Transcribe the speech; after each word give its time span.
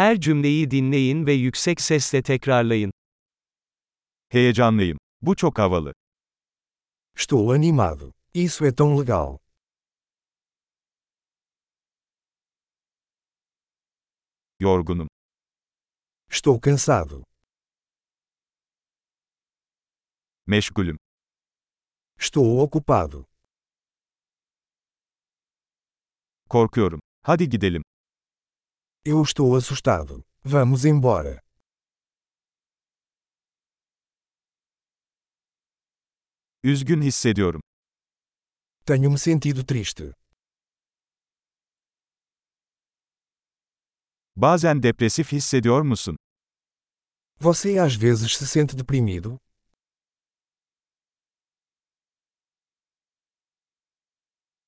Her 0.00 0.20
cümleyi 0.20 0.70
dinleyin 0.70 1.26
ve 1.26 1.32
yüksek 1.32 1.80
sesle 1.80 2.22
tekrarlayın. 2.22 2.92
Heyecanlıyım. 4.28 4.98
Bu 5.22 5.36
çok 5.36 5.58
havalı. 5.58 5.94
Estou 7.16 7.52
animado. 7.52 8.12
Isso 8.34 8.64
é 8.64 8.72
tão 8.74 9.00
legal. 9.00 9.38
Yorgunum. 14.60 15.08
Estou 16.30 16.60
cansado. 16.60 17.24
Meşgulüm. 20.46 20.98
Estou 22.18 22.62
ocupado. 22.62 23.26
Korkuyorum. 26.48 27.00
Hadi 27.22 27.48
gidelim. 27.48 27.82
Eu 29.12 29.22
estou 29.22 29.56
assustado. 29.56 30.24
Vamos 30.44 30.84
embora. 30.84 31.42
Üzgün 36.62 37.02
hissediyorum. 37.02 37.60
Tenho-me 38.86 39.18
sentido 39.18 39.64
triste. 39.66 40.14
Bazen 44.36 44.82
depresif 44.82 45.32
hissediyor 45.32 45.82
musun? 45.82 46.16
Você 47.40 47.78
às 47.78 47.94
vezes 47.94 48.36
se 48.36 48.46
sente 48.46 48.76
deprimido? 48.78 49.38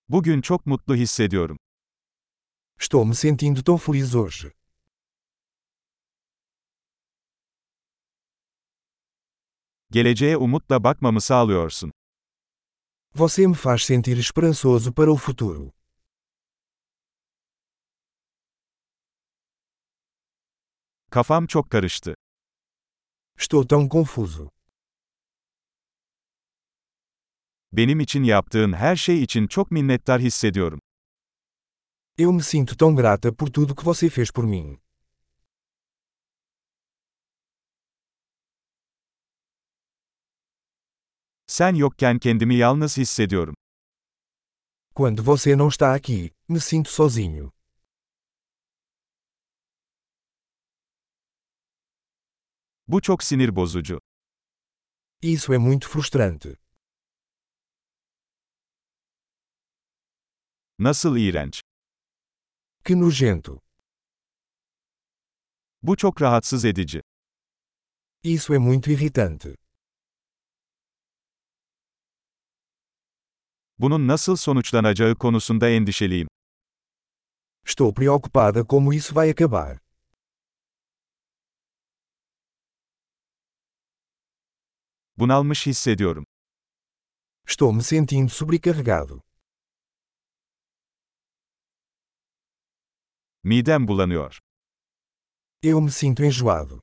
Bugün 0.08 0.40
çok 0.40 0.66
mutlu 0.66 0.94
hissediyorum. 0.96 1.56
Estou 2.82 3.04
me 3.04 3.14
sentindo 3.14 3.62
tão 3.62 3.78
feliz 3.78 4.12
hoje. 4.12 4.52
Geleceğe 9.90 10.36
umutla 10.36 10.84
bakmamı 10.84 11.20
sağlıyorsun. 11.20 11.92
Você 13.14 13.46
me 13.46 13.54
faz 13.54 13.82
sentir 13.82 14.18
esperançoso 14.18 14.92
para 14.92 15.12
o 15.12 15.16
futuro. 15.16 15.72
Kafam 21.10 21.46
çok 21.46 21.70
karıştı. 21.70 22.14
Estou 23.38 23.66
tão 23.66 23.88
confuso. 23.88 24.50
Benim 27.72 28.00
için 28.00 28.22
yaptığın 28.22 28.72
her 28.72 28.96
şey 28.96 29.22
için 29.22 29.46
çok 29.46 29.70
minnettar 29.70 30.20
hissediyorum. 30.20 30.80
Eu 32.18 32.30
me 32.30 32.42
sinto 32.42 32.76
tão 32.76 32.94
grata 32.94 33.32
por 33.32 33.48
tudo 33.48 33.74
que 33.74 33.82
você 33.82 34.10
fez 34.10 34.30
por 34.30 34.46
mim. 34.46 34.78
Sen 41.46 41.74
yokken 41.76 42.18
kendimi 42.18 42.54
yalnız 42.54 42.98
hissediyorum. 42.98 43.54
Quando 44.94 45.22
você 45.22 45.56
não 45.56 45.68
está 45.68 45.94
aqui, 45.94 46.30
me 46.48 46.60
sinto 46.60 46.90
sozinho. 46.90 47.50
Bu 52.86 53.00
çok 53.00 53.22
sinir 53.22 53.56
bozucu. 53.56 53.98
Isso 55.22 55.52
é 55.54 55.58
muito 55.58 55.88
frustrante. 55.88 56.56
Nasıl 60.78 61.16
iğrenç. 61.16 61.62
Que 62.84 62.94
nojento. 62.94 63.60
Bu 65.82 65.96
çok 65.96 66.22
rahatsız 66.22 66.64
edici. 66.64 67.00
Isso 68.24 68.54
é 68.54 68.58
muito 68.58 68.90
irritante. 68.90 69.56
Bunun 73.78 74.08
nasıl 74.08 74.36
sonuçlanacağı 74.36 75.14
konusunda 75.14 75.68
endişeliyim. 75.68 76.28
Estou 77.66 77.94
preocupada 77.94 78.64
como 78.66 78.92
isso 78.94 79.14
vai 79.14 79.30
acabar. 79.30 79.78
Bunalmış 85.16 85.66
hissediyorum. 85.66 86.26
Estou 87.46 87.72
me 87.72 87.82
sentindo 87.82 88.30
sobrecarregado. 88.30 89.22
Midem 93.44 93.88
bulanıyor. 93.88 94.38
Eu 95.62 95.80
me 95.80 95.90
sinto 95.90 96.24
enjoado. 96.24 96.80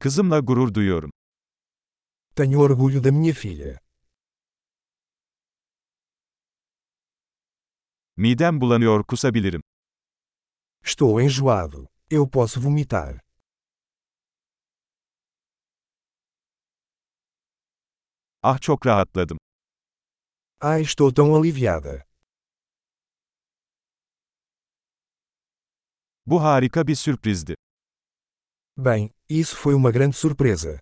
Kızımla 0.00 0.40
gurur 0.40 0.74
duyuyorum. 0.74 1.10
Tenho 2.34 2.60
orgulho 2.60 3.04
da 3.04 3.12
minha 3.12 3.34
filha. 3.34 3.80
Midem 8.16 8.60
bulanıyor 8.60 9.04
kusabilirim. 9.04 9.62
Estou 10.84 11.20
enjoado. 11.20 11.88
Eu 12.10 12.30
posso 12.30 12.60
vomitar. 12.60 13.20
Ah 18.42 18.58
çok 18.60 18.86
rahatladım. 18.86 19.38
Ai, 20.60 20.82
estou 20.82 21.12
tão 21.12 21.34
aliviada. 21.34 22.04
Bu 26.26 26.42
harika 26.42 26.86
bir 26.86 26.94
sürprizdi. 26.94 27.54
Bem, 28.76 29.10
isso 29.28 29.56
foi 29.56 29.74
uma 29.74 29.90
grande 29.90 30.12
surpresa. 30.12 30.80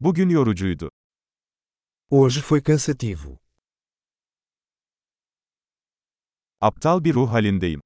Bugün 0.00 0.28
yorucuydu. 0.28 0.90
Hoje 2.10 2.40
foi 2.42 2.62
cansativo. 2.62 3.38
Aptal 6.60 7.04
bir 7.04 7.14
ruh 7.14 7.32
halindeyim. 7.32 7.80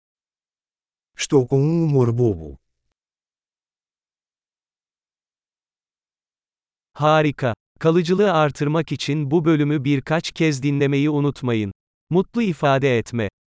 Estou 1.16 1.48
com 1.48 1.60
um 1.60 1.88
humor 1.88 2.18
bobo. 2.18 2.58
Harika. 6.92 7.54
Kalıcılığı 7.80 8.32
artırmak 8.32 8.92
için 8.92 9.30
bu 9.30 9.44
bölümü 9.44 9.84
birkaç 9.84 10.32
kez 10.32 10.62
dinlemeyi 10.62 11.10
unutmayın. 11.10 11.72
Mutlu 12.12 12.42
ifade 12.42 12.98
etme. 12.98 13.32